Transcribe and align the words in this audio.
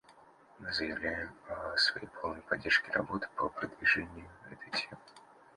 Мы 0.57 0.73
заявляем 0.73 1.29
о 1.47 1.77
своей 1.77 2.07
полной 2.07 2.41
поддержке 2.41 2.91
работы 2.91 3.27
по 3.35 3.49
продвижению 3.49 4.27
этой 4.49 4.71
темы. 4.79 4.97